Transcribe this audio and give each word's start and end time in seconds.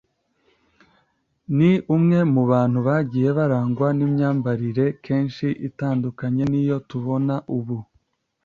ni 1.57 1.71
umwe 1.95 2.19
mu 2.33 2.41
bantu 2.51 2.79
bagiye 2.87 3.29
barangwa 3.37 3.87
n’imyambarire 3.97 4.85
kenshi 5.05 5.47
itandukanye 5.67 6.43
n’iyo 6.51 6.77
tubona 6.89 7.35
ubu 7.57 7.77